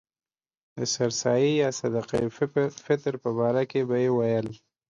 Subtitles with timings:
[0.77, 2.19] د سر سایې یا صدقه
[2.85, 4.47] فطر په باره کې به یې ویل.